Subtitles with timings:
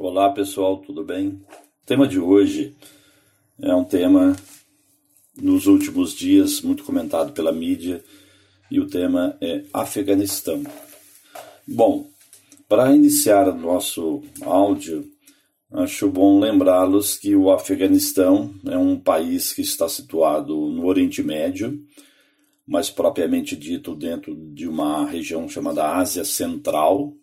[0.00, 1.30] Olá pessoal, tudo bem?
[1.82, 2.72] O tema de hoje
[3.60, 4.36] é um tema
[5.36, 8.04] nos últimos dias muito comentado pela mídia
[8.70, 10.62] e o tema é Afeganistão.
[11.66, 12.08] Bom,
[12.68, 15.04] para iniciar o nosso áudio,
[15.72, 21.76] acho bom lembrá-los que o Afeganistão é um país que está situado no Oriente Médio,
[22.64, 27.17] mais propriamente dito dentro de uma região chamada Ásia Central,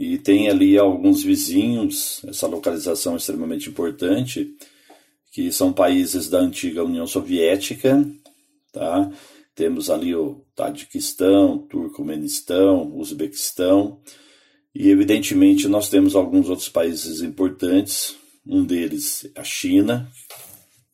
[0.00, 4.54] e tem ali alguns vizinhos, essa localização é extremamente importante,
[5.32, 8.08] que são países da antiga União Soviética,
[8.72, 9.10] tá?
[9.56, 13.98] Temos ali o Tadiquistão, Turcomenistão, Uzbequistão,
[14.72, 18.14] e evidentemente nós temos alguns outros países importantes,
[18.46, 20.08] um deles a China,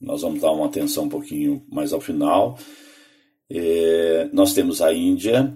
[0.01, 2.59] nós vamos dar uma atenção um pouquinho mais ao final.
[3.51, 5.55] É, nós temos a Índia,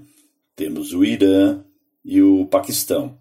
[0.54, 1.64] temos o Irã,
[2.08, 3.18] e o Paquistão.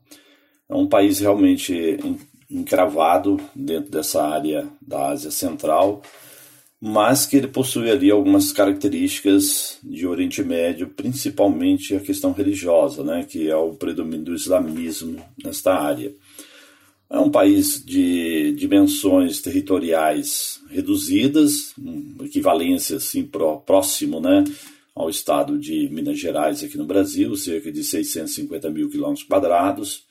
[0.70, 2.00] É um país realmente
[2.50, 6.02] encravado dentro dessa área da Ásia Central,
[6.80, 13.26] mas que ele possui ali algumas características de Oriente Médio, principalmente a questão religiosa, né,
[13.28, 16.14] que é o predomínio do islamismo nesta área.
[17.10, 21.74] É um país de dimensões territoriais reduzidas,
[22.22, 23.30] equivalência assim
[23.66, 24.46] próximo, né,
[24.98, 30.06] ao estado de Minas Gerais aqui no Brasil, cerca de 650 mil quilômetros quadrados,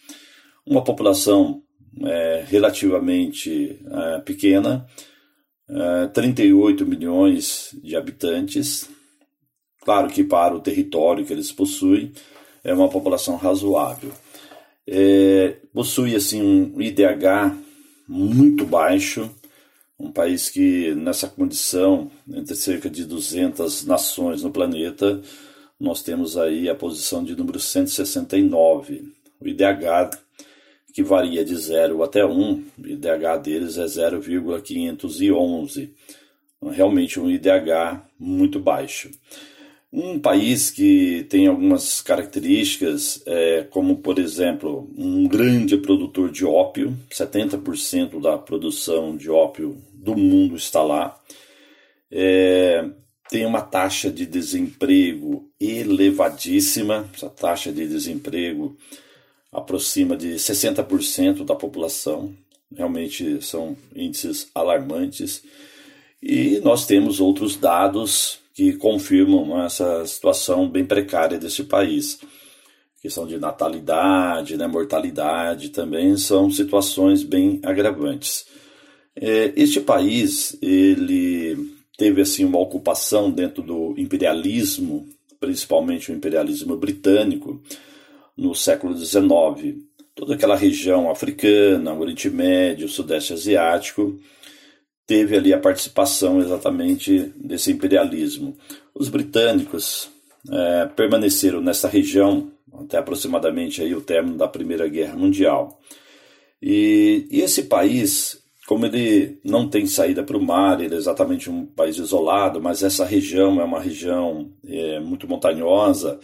[0.64, 1.60] uma população
[2.04, 4.86] é, relativamente é, pequena,
[5.68, 8.88] é, 38 milhões de habitantes.
[9.82, 12.12] Claro que para o território que eles possuem
[12.62, 14.12] é uma população razoável.
[14.86, 17.56] É, possui assim um IDH
[18.08, 19.28] muito baixo,
[19.98, 25.22] um país que, nessa condição, entre cerca de 200 nações no planeta,
[25.80, 29.10] nós temos aí a posição de número 169.
[29.40, 30.18] O IDH,
[30.92, 35.94] que varia de 0 até 1, o IDH deles é 0,511.
[36.62, 39.10] Realmente um IDH muito baixo.
[39.98, 46.94] Um país que tem algumas características, é, como por exemplo, um grande produtor de ópio,
[47.10, 51.18] 70% da produção de ópio do mundo está lá,
[52.10, 52.90] é,
[53.30, 58.76] tem uma taxa de desemprego elevadíssima, essa taxa de desemprego
[59.50, 62.34] aproxima de 60% da população,
[62.70, 65.42] realmente são índices alarmantes.
[66.22, 72.18] E nós temos outros dados que confirmam essa situação bem precária desse país.
[73.02, 78.46] Questão de natalidade, né, mortalidade também são situações bem agravantes.
[79.14, 81.54] É, este país ele
[81.98, 85.06] teve assim uma ocupação dentro do imperialismo,
[85.38, 87.60] principalmente o imperialismo britânico,
[88.34, 89.76] no século XIX.
[90.14, 94.18] Toda aquela região africana, Oriente Médio, Sudeste Asiático,
[95.06, 98.56] teve ali a participação exatamente desse imperialismo.
[98.94, 100.10] Os britânicos
[100.50, 102.50] é, permaneceram nessa região
[102.80, 105.80] até aproximadamente aí o término da Primeira Guerra Mundial.
[106.60, 111.48] E, e esse país, como ele não tem saída para o mar, ele é exatamente
[111.48, 116.18] um país isolado, mas essa região é uma região é, muito montanhosa.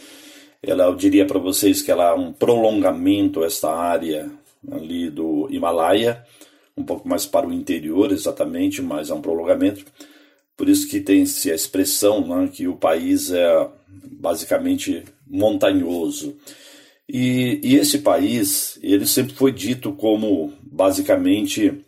[0.63, 4.31] Ela, eu diria para vocês que ela é um prolongamento esta área
[4.71, 6.23] ali do Himalaia
[6.77, 9.85] um pouco mais para o interior, exatamente, mas é um prolongamento.
[10.57, 16.37] Por isso que tem-se a expressão né, que o país é basicamente montanhoso.
[17.09, 21.83] E, e, esse país, ele sempre foi dito como basicamente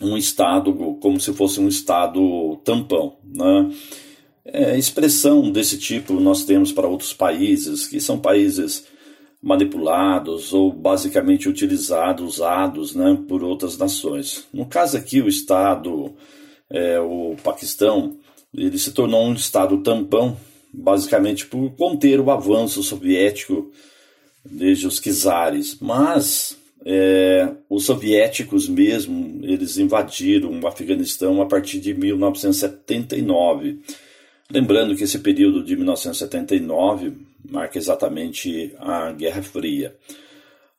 [0.00, 3.16] um estado, como se fosse um estado tampão.
[3.24, 3.72] Né?
[4.44, 8.86] É, expressão desse tipo nós temos para outros países, que são países
[9.42, 14.46] manipulados ou basicamente utilizados, usados né, por outras nações.
[14.52, 16.14] No caso aqui, o Estado,
[16.70, 18.16] é, o Paquistão,
[18.54, 20.36] ele se tornou um Estado tampão,
[20.72, 23.70] basicamente por conter o avanço soviético
[24.44, 25.78] desde os czares.
[25.80, 33.80] Mas é, os soviéticos mesmo, eles invadiram o Afeganistão a partir de 1979.
[34.50, 37.12] Lembrando que esse período de 1979
[37.50, 39.96] marca exatamente a Guerra Fria.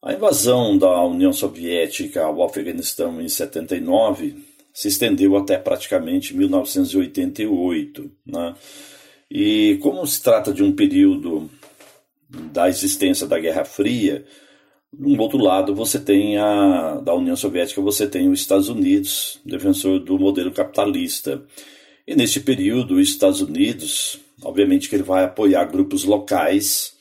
[0.02, 4.36] A invasão da União Soviética ao Afeganistão em 79
[4.74, 8.12] se estendeu até praticamente 1988.
[8.26, 8.56] Né?
[9.30, 11.50] E como se trata de um período
[12.30, 14.24] da existência da Guerra Fria,
[14.94, 20.00] do outro lado você tem a da União Soviética você tem os Estados Unidos, defensor
[20.00, 21.44] do modelo capitalista.
[22.08, 26.96] E neste período os Estados Unidos Obviamente que ele vai apoiar grupos locais,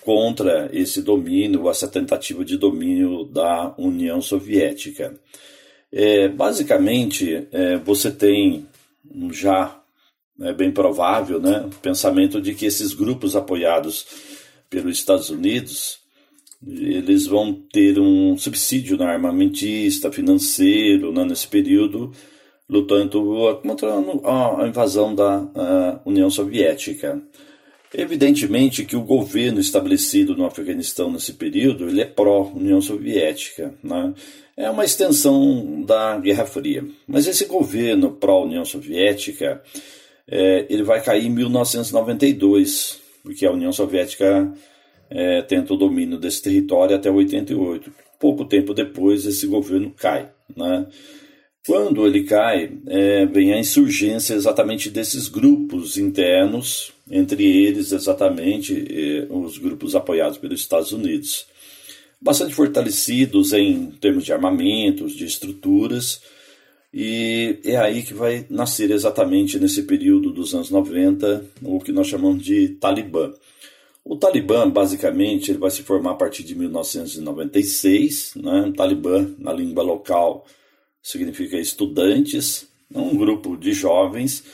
[0.00, 5.14] contra esse domínio, essa tentativa de domínio da União Soviética.
[5.92, 8.66] É, basicamente, é, você tem
[9.30, 9.78] já
[10.40, 14.06] é bem provável né, o pensamento de que esses grupos apoiados
[14.68, 16.00] pelos Estados Unidos
[16.66, 22.12] eles vão ter um subsídio na armamentista, financeiro, né, nesse período,
[22.72, 27.20] lutando contra a invasão da União Soviética.
[27.94, 34.14] Evidentemente que o governo estabelecido no Afeganistão nesse período ele é pró-União Soviética, né?
[34.56, 36.82] é uma extensão da Guerra Fria.
[37.06, 39.62] Mas esse governo pró-União Soviética
[40.26, 44.50] é, ele vai cair em 1992, porque a União Soviética
[45.10, 47.92] é, tenta o domínio desse território até 88.
[48.18, 50.86] Pouco tempo depois esse governo cai, né?
[51.66, 59.26] Quando ele cai, é, vem a insurgência exatamente desses grupos internos, entre eles exatamente é,
[59.30, 61.46] os grupos apoiados pelos Estados Unidos.
[62.20, 66.20] Bastante fortalecidos em termos de armamentos, de estruturas,
[66.92, 72.08] e é aí que vai nascer exatamente nesse período dos anos 90 o que nós
[72.08, 73.32] chamamos de Talibã.
[74.04, 78.34] O Talibã, basicamente, ele vai se formar a partir de 1996.
[78.36, 78.62] Né?
[78.68, 80.44] O Talibã, na língua local,
[81.02, 84.44] significa estudantes, um grupo de jovens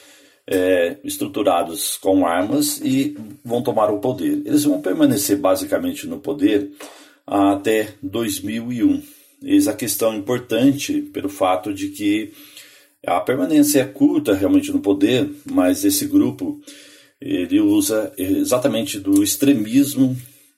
[0.46, 4.40] é, estruturados com armas e vão tomar o poder.
[4.46, 6.70] Eles vão permanecer basicamente no poder
[7.26, 9.02] até 2001.
[9.42, 12.32] Eis a questão importante pelo fato de que
[13.06, 16.60] a permanência é curta realmente no poder, mas esse grupo
[17.20, 20.16] ele usa exatamente do extremismo,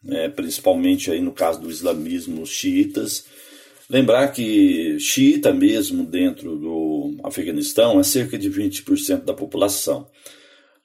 [0.09, 3.27] é, principalmente aí no caso do islamismo, xiitas,
[3.91, 10.07] Lembrar que xiita mesmo dentro do Afeganistão é cerca de 20% da população,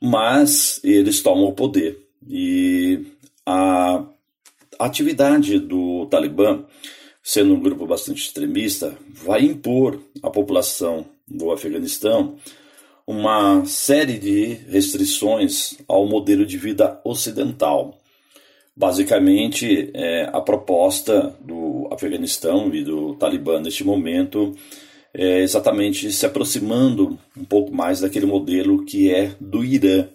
[0.01, 3.05] mas eles tomam o poder e
[3.45, 4.03] a
[4.79, 6.65] atividade do Talibã,
[7.21, 12.37] sendo um grupo bastante extremista, vai impor à população do Afeganistão
[13.05, 18.01] uma série de restrições ao modelo de vida ocidental.
[18.75, 24.53] Basicamente, é, a proposta do Afeganistão e do Talibã neste momento
[25.13, 30.09] é exatamente se aproximando um pouco mais daquele modelo que é do Irã.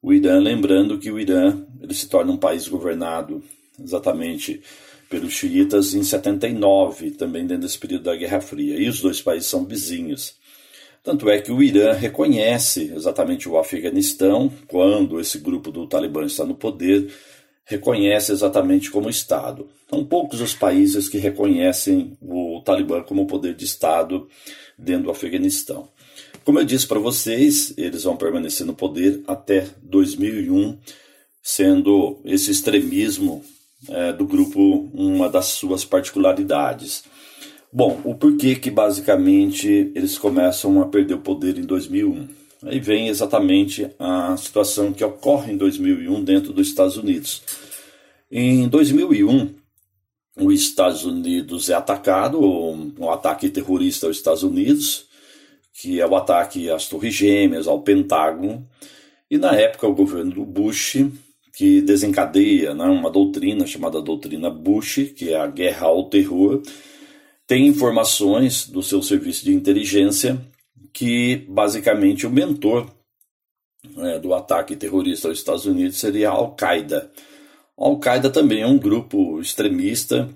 [0.00, 3.42] O Irã, lembrando que o Irã ele se torna um país governado
[3.82, 4.62] exatamente
[5.08, 8.76] pelos xiitas em 79, também dentro desse período da Guerra Fria.
[8.76, 10.36] E os dois países são vizinhos.
[11.02, 16.44] Tanto é que o Irã reconhece exatamente o Afeganistão quando esse grupo do Talibã está
[16.44, 17.10] no poder
[17.70, 19.68] reconhece exatamente como Estado.
[19.88, 24.28] São poucos os países que reconhecem o Talibã como poder de Estado
[24.76, 25.88] dentro do Afeganistão.
[26.44, 30.76] Como eu disse para vocês, eles vão permanecer no poder até 2001,
[31.40, 33.44] sendo esse extremismo
[33.88, 37.04] é, do grupo uma das suas particularidades.
[37.72, 42.26] Bom, o porquê que basicamente eles começam a perder o poder em 2001?
[42.62, 47.42] Aí vem exatamente a situação que ocorre em 2001 dentro dos Estados Unidos.
[48.30, 49.54] Em 2001,
[50.36, 55.06] os Estados Unidos é atacado, um ataque terrorista aos Estados Unidos,
[55.72, 58.68] que é o ataque às Torres Gêmeas, ao Pentágono,
[59.30, 60.98] e na época o governo do Bush,
[61.54, 66.62] que desencadeia né, uma doutrina chamada doutrina Bush, que é a guerra ao terror,
[67.46, 70.40] tem informações do seu serviço de inteligência
[70.92, 72.90] que basicamente o mentor
[73.96, 77.10] né, do ataque terrorista aos Estados Unidos seria a Al-Qaeda.
[77.78, 80.28] A Al-Qaeda também é um grupo extremista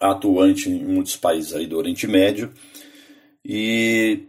[0.00, 2.52] atuante em muitos países aí do Oriente Médio
[3.44, 4.24] e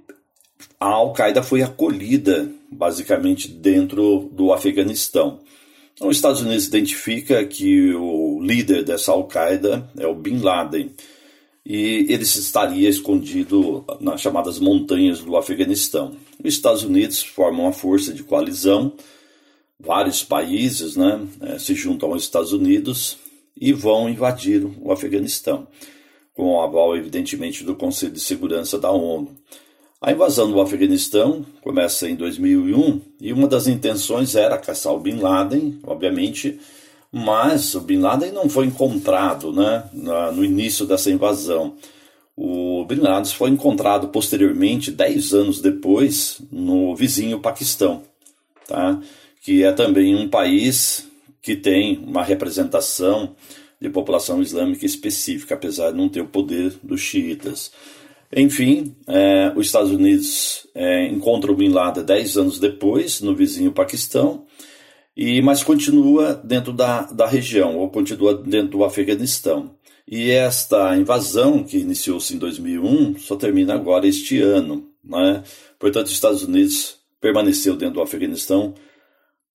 [0.79, 5.39] a Al-Qaeda foi acolhida basicamente dentro do Afeganistão.
[5.93, 10.91] Então, os Estados Unidos identifica que o líder dessa Al-Qaeda é o Bin Laden
[11.65, 16.15] e ele estaria escondido nas chamadas montanhas do Afeganistão.
[16.43, 18.93] Os Estados Unidos formam uma força de coalizão,
[19.79, 23.17] vários países né, eh, se juntam aos Estados Unidos
[23.59, 25.67] e vão invadir o Afeganistão,
[26.33, 29.35] com o aval, evidentemente, do Conselho de Segurança da ONU.
[30.01, 35.19] A invasão do Afeganistão começa em 2001 e uma das intenções era caçar o Bin
[35.19, 36.59] Laden, obviamente,
[37.15, 41.75] mas o Bin Laden não foi encontrado né, no início dessa invasão.
[42.35, 48.01] O Bin Laden foi encontrado posteriormente, 10 anos depois, no vizinho Paquistão,
[48.67, 48.99] tá?
[49.43, 51.07] que é também um país
[51.39, 53.35] que tem uma representação
[53.79, 57.71] de população islâmica específica, apesar de não ter o poder dos xiitas.
[58.35, 63.71] Enfim, é, os Estados Unidos é, encontram o Bin Laden 10 anos depois, no vizinho
[63.71, 64.45] Paquistão,
[65.15, 69.75] e mas continua dentro da, da região, ou continua dentro do Afeganistão.
[70.07, 74.89] E esta invasão, que iniciou-se em 2001, só termina agora este ano.
[75.03, 75.43] Né?
[75.79, 78.73] Portanto, os Estados Unidos permaneceu dentro do Afeganistão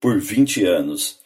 [0.01, 1.19] por 20 anos.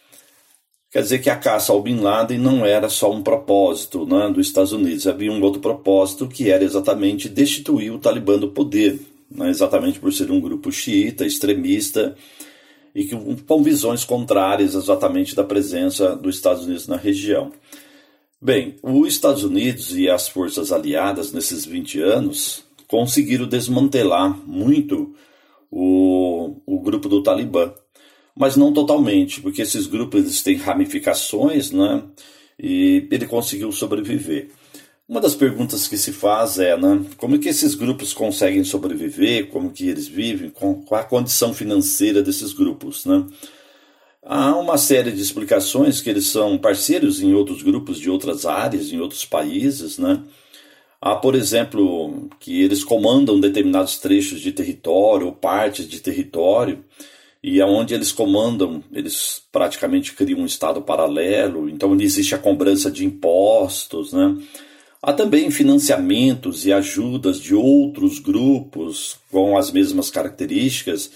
[0.90, 4.46] Quer dizer que a caça ao Bin Laden não era só um propósito né, dos
[4.46, 9.48] Estados Unidos, havia um outro propósito que era exatamente destituir o Talibã do poder, né,
[9.48, 12.14] exatamente por ser um grupo xiita, extremista,
[12.94, 17.52] e que, com visões contrárias exatamente da presença dos Estados Unidos na região.
[18.40, 25.14] Bem, os Estados Unidos e as forças aliadas nesses 20 anos conseguiram desmantelar muito
[25.70, 27.72] o, o grupo do Talibã,
[28.36, 32.02] mas não totalmente, porque esses grupos eles têm ramificações, né?
[32.58, 34.50] E ele conseguiu sobreviver.
[35.12, 39.70] Uma das perguntas que se faz é, né, como que esses grupos conseguem sobreviver, como
[39.70, 43.26] que eles vivem, qual a condição financeira desses grupos, né?
[44.22, 48.90] Há uma série de explicações que eles são parceiros em outros grupos de outras áreas,
[48.90, 50.22] em outros países, né?
[50.98, 56.82] Há, por exemplo, que eles comandam determinados trechos de território ou partes de território,
[57.42, 63.04] e aonde eles comandam, eles praticamente criam um estado paralelo, então existe a cobrança de
[63.04, 64.38] impostos, né?
[65.04, 71.10] Há também financiamentos e ajudas de outros grupos com as mesmas características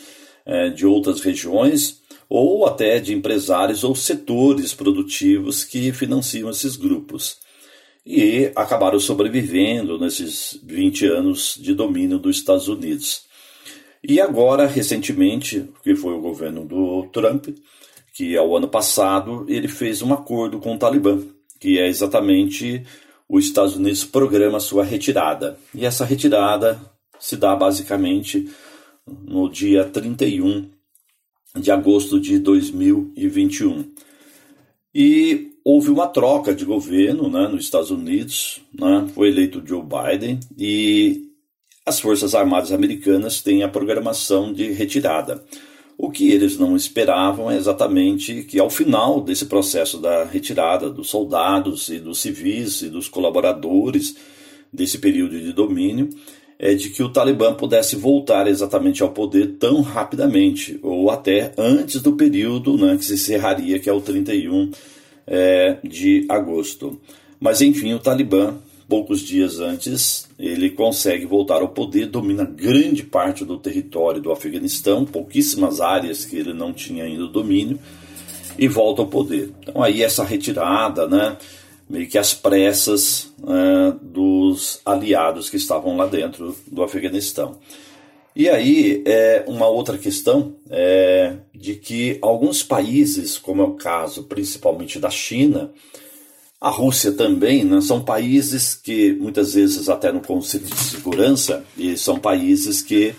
[0.44, 7.36] é, de outras regiões, ou até de empresários ou setores produtivos que financiam esses grupos.
[8.04, 13.24] E acabaram sobrevivendo nesses 20 anos de domínio dos Estados Unidos.
[14.02, 17.48] E agora, recentemente, que foi o governo do Trump,
[18.12, 21.22] que ao ano passado ele fez um acordo com o Talibã,
[21.60, 22.84] que é exatamente
[23.28, 25.58] os Estados Unidos programa sua retirada.
[25.74, 26.80] E essa retirada
[27.18, 28.48] se dá basicamente
[29.06, 30.68] no dia 31
[31.54, 33.90] de agosto de 2021.
[34.94, 40.40] E houve uma troca de governo né, nos Estados Unidos, né, foi eleito Joe Biden
[40.56, 41.26] e
[41.84, 45.44] as Forças Armadas Americanas têm a programação de retirada.
[45.98, 51.08] O que eles não esperavam é exatamente que, ao final desse processo da retirada dos
[51.08, 54.14] soldados e dos civis e dos colaboradores
[54.70, 56.10] desse período de domínio,
[56.58, 62.02] é de que o Talibã pudesse voltar exatamente ao poder tão rapidamente, ou até antes
[62.02, 64.70] do período né, que se encerraria, que é o 31
[65.26, 66.98] é, de agosto.
[67.38, 68.54] Mas enfim, o Talibã,
[68.88, 75.04] poucos dias antes, ele consegue voltar ao poder, domina grande parte do território do Afeganistão,
[75.04, 77.78] pouquíssimas áreas que ele não tinha ainda domínio,
[78.58, 79.52] e volta ao poder.
[79.60, 81.36] Então aí essa retirada, né?
[81.88, 87.58] meio que às pressas uh, dos aliados que estavam lá dentro do Afeganistão.
[88.34, 94.24] E aí, é, uma outra questão é de que alguns países, como é o caso
[94.24, 95.70] principalmente da China,
[96.60, 101.96] a Rússia também, né, são países que muitas vezes até no Conselho de Segurança, e
[101.96, 103.14] são países que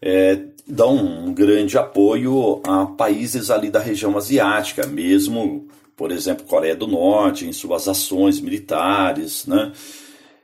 [0.00, 5.66] é, dão um grande apoio a países ali da região asiática, mesmo
[5.96, 9.72] por exemplo, Coreia do Norte, em suas ações militares, né?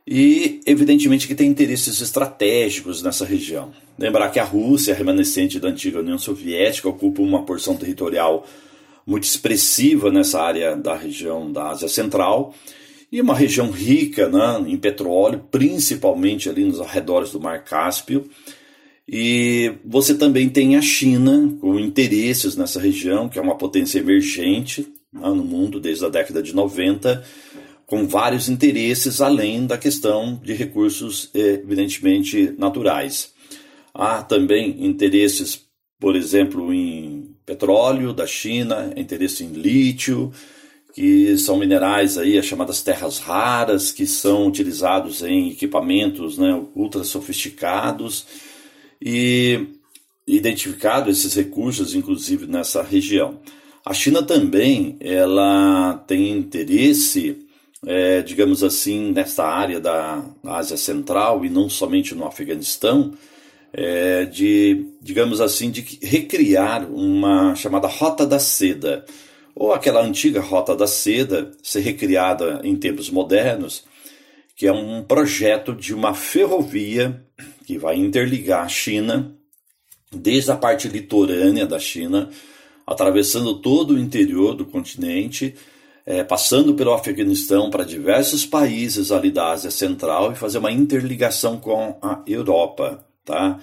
[0.07, 3.71] E, evidentemente, que tem interesses estratégicos nessa região.
[3.97, 8.47] Lembrar que a Rússia, remanescente da antiga União Soviética, ocupa uma porção territorial
[9.07, 12.55] muito expressiva nessa área da região da Ásia Central
[13.11, 18.29] e uma região rica né, em petróleo, principalmente ali nos arredores do Mar Cáspio.
[19.07, 24.91] E você também tem a China com interesses nessa região, que é uma potência emergente,
[25.13, 27.23] no mundo desde a década de 90,
[27.85, 33.35] com vários interesses além da questão de recursos, evidentemente, naturais.
[33.93, 35.67] Há também interesses,
[36.01, 37.02] por exemplo, em
[37.45, 40.33] petróleo da China, interesse em lítio,
[40.95, 47.03] que são minerais aí, as chamadas terras raras, que são utilizados em equipamentos né, ultra
[47.03, 48.27] sofisticados
[49.01, 49.67] e
[50.27, 53.41] identificado esses recursos, inclusive nessa região.
[53.85, 57.39] A China também ela tem interesse,
[57.85, 63.13] é, digamos assim, nesta área da Ásia Central e não somente no Afeganistão,
[63.73, 69.05] é, de, digamos assim, de recriar uma chamada Rota da Seda,
[69.55, 73.85] ou aquela antiga Rota da Seda, ser recriada em tempos modernos,
[74.57, 77.25] que é um projeto de uma ferrovia
[77.67, 79.35] que vai interligar a China,
[80.11, 82.29] desde a parte litorânea da China,
[82.87, 85.55] atravessando todo o interior do continente,
[86.05, 91.59] é, passando pelo Afeganistão para diversos países ali da Ásia Central e fazer uma interligação
[91.59, 93.61] com a Europa, tá?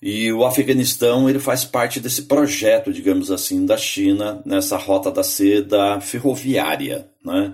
[0.00, 5.24] E o Afeganistão ele faz parte desse projeto, digamos assim, da China nessa rota da
[5.24, 7.10] seda ferroviária.
[7.24, 7.52] Né?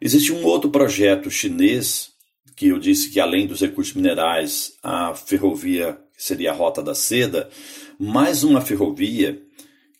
[0.00, 2.10] Existe um outro projeto chinês
[2.56, 7.48] que eu disse que além dos recursos minerais, a ferrovia seria a rota da seda,
[7.96, 9.40] mais uma ferrovia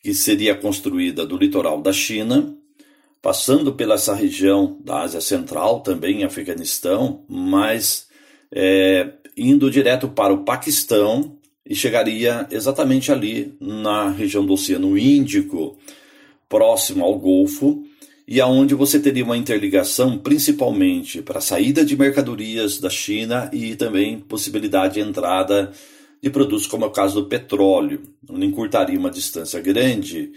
[0.02, 2.56] que seria construída do litoral da China,
[3.22, 8.08] passando pela essa região da Ásia Central, também Afeganistão, mas
[8.50, 15.76] é, indo direto para o Paquistão e chegaria exatamente ali na região do Oceano Índico,
[16.49, 17.85] próximo ao Golfo,
[18.26, 23.75] e aonde você teria uma interligação principalmente para a saída de mercadorias da China e
[23.75, 25.73] também possibilidade de entrada
[26.21, 30.33] de produtos como é o caso do petróleo, onde encurtaria uma distância grande,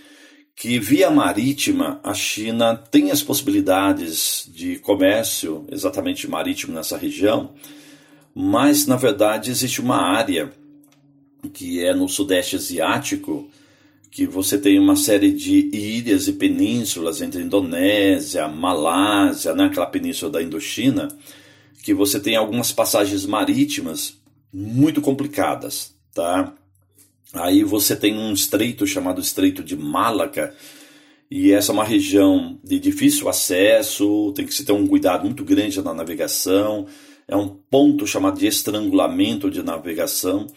[0.55, 7.53] que via marítima a China tem as possibilidades de comércio exatamente marítimo nessa região,
[8.33, 10.51] mas na verdade existe uma área
[11.53, 13.49] que é no Sudeste Asiático,
[14.11, 20.31] que você tem uma série de ilhas e penínsulas entre Indonésia, Malásia, né, aquela península
[20.31, 21.07] da Indochina,
[21.83, 24.17] que você tem algumas passagens marítimas
[24.53, 26.53] muito complicadas, tá?
[27.33, 30.53] Aí você tem um estreito chamado Estreito de Malaca,
[31.29, 35.45] e essa é uma região de difícil acesso, tem que se ter um cuidado muito
[35.45, 36.85] grande na navegação,
[37.31, 40.47] é um ponto chamado de estrangulamento de navegação,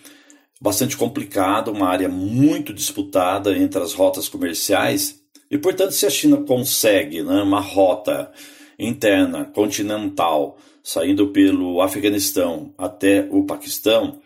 [0.61, 5.23] bastante complicado, uma área muito disputada entre as rotas comerciais.
[5.49, 8.33] E, portanto, se a China consegue né, uma rota
[8.77, 14.19] interna, continental, saindo pelo Afeganistão até o Paquistão,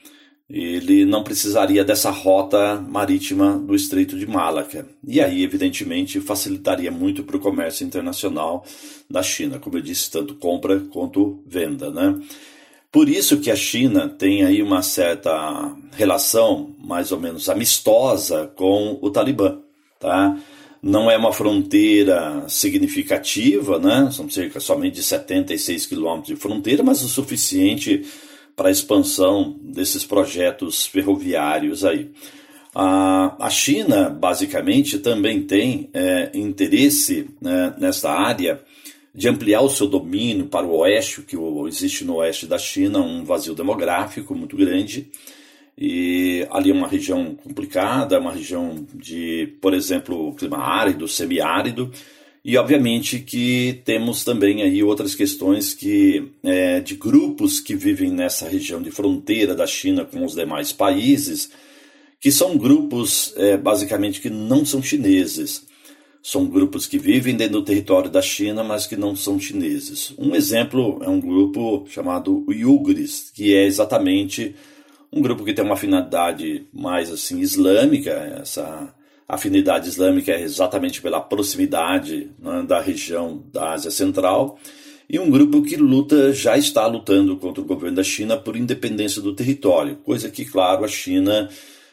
[0.50, 4.88] ele não precisaria dessa rota marítima do Estreito de Malaca.
[5.06, 8.64] E aí, evidentemente, facilitaria muito para o comércio internacional
[9.10, 11.90] da China, como eu disse, tanto compra quanto venda.
[11.90, 12.18] Né?
[12.90, 18.98] Por isso que a China tem aí uma certa relação mais ou menos amistosa com
[19.02, 19.58] o Talibã,
[20.00, 20.34] tá?
[20.80, 24.10] Não é uma fronteira significativa, né?
[24.12, 28.06] São cerca somente de 76 quilômetros de fronteira, mas o suficiente
[28.58, 32.10] para a expansão desses projetos ferroviários aí.
[32.74, 38.60] A, China, basicamente, também tem é, interesse né, nessa área
[39.14, 41.36] de ampliar o seu domínio para o oeste, que
[41.68, 45.08] existe no oeste da China um vazio demográfico muito grande.
[45.76, 51.92] E ali é uma região complicada, uma região de, por exemplo, clima árido, semiárido,
[52.44, 58.48] e obviamente que temos também aí outras questões que é, de grupos que vivem nessa
[58.48, 61.50] região de fronteira da China com os demais países,
[62.20, 65.66] que são grupos é, basicamente que não são chineses.
[66.20, 70.12] São grupos que vivem dentro do território da China, mas que não são chineses.
[70.18, 74.54] Um exemplo é um grupo chamado Uyghurs, que é exatamente
[75.12, 78.10] um grupo que tem uma afinidade mais assim islâmica.
[78.40, 78.92] Essa
[79.28, 84.58] afinidade islâmica é exatamente pela proximidade né, da região da Ásia Central.
[85.08, 89.20] E um grupo que luta, já está lutando contra o governo da China por independência
[89.20, 91.48] do território, coisa que, claro, a China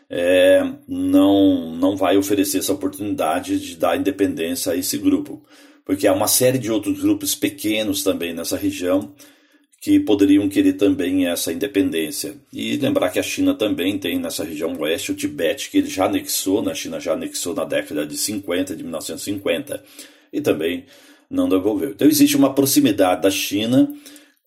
[0.10, 5.44] é, não, não vai oferecer essa oportunidade de dar independência a esse grupo,
[5.86, 9.14] porque há uma série de outros grupos pequenos também nessa região
[9.86, 12.34] que poderiam querer também essa independência.
[12.52, 16.06] E lembrar que a China também tem nessa região oeste o Tibete, que ele já
[16.06, 16.74] anexou, né?
[16.74, 19.84] China já anexou na década de 50, de 1950,
[20.34, 20.86] e também
[21.30, 21.92] não devolveu.
[21.92, 23.94] Então existe uma proximidade da China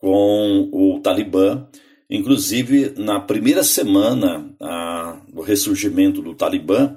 [0.01, 1.64] com o Talibã,
[2.11, 6.96] inclusive na primeira semana a, do ressurgimento do Talibã,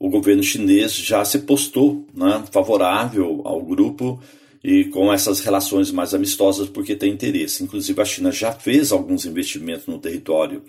[0.00, 4.20] o governo chinês já se postou né, favorável ao grupo
[4.62, 7.62] e com essas relações mais amistosas porque tem interesse.
[7.62, 10.62] Inclusive, a China já fez alguns investimentos no território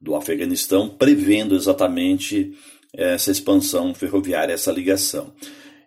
[0.00, 2.52] do Afeganistão, prevendo exatamente
[2.92, 5.32] essa expansão ferroviária, essa ligação.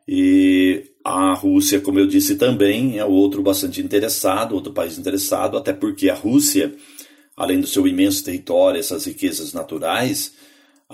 [0.08, 5.74] E a Rússia, como eu disse também, é outro bastante interessado, outro país interessado, até
[5.74, 6.74] porque a Rússia,
[7.36, 10.34] além do seu imenso território, essas riquezas naturais,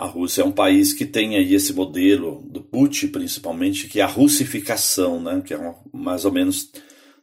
[0.02, 4.04] a Rússia é um país que tem aí esse modelo do Putin, principalmente, que é
[4.04, 5.44] a russificação, né?
[5.46, 6.72] que é mais ou menos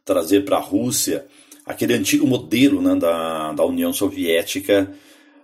[0.05, 1.25] trazer para a Rússia
[1.65, 4.93] aquele antigo modelo né, da, da União Soviética,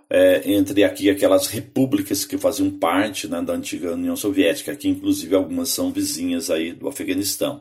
[0.08, 5.34] é, entre aqui aquelas repúblicas que faziam parte né, da antiga União Soviética, que inclusive
[5.34, 7.60] algumas são vizinhas aí do Afeganistão.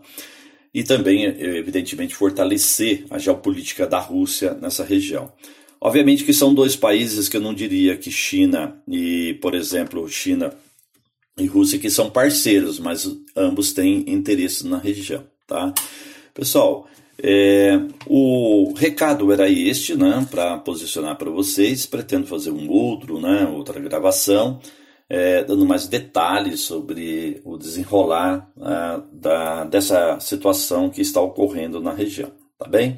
[0.74, 5.34] E também, evidentemente, fortalecer a geopolítica da Rússia nessa região.
[5.88, 10.52] Obviamente que são dois países que eu não diria que China e, por exemplo, China
[11.38, 15.72] e Rússia que são parceiros, mas ambos têm interesse na região, tá?
[16.34, 21.86] Pessoal, É, o recado era este, né, para posicionar para vocês.
[21.86, 24.60] Pretendo fazer um outro, né, outra gravação,
[25.10, 31.94] é, dando mais detalhes sobre o desenrolar uh, da, dessa situação que está ocorrendo na
[31.94, 32.32] região.
[32.58, 32.98] Tá bem?